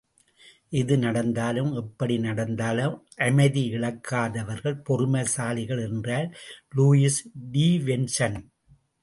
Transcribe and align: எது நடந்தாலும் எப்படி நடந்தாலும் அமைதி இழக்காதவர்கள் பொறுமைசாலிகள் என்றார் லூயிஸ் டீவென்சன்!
எது 0.71 0.97
நடந்தாலும் 0.97 1.73
எப்படி 1.73 2.17
நடந்தாலும் 2.19 2.95
அமைதி 3.17 3.63
இழக்காதவர்கள் 3.73 4.81
பொறுமைசாலிகள் 4.89 5.83
என்றார் 5.89 6.27
லூயிஸ் 6.75 7.21
டீவென்சன்! 7.51 8.39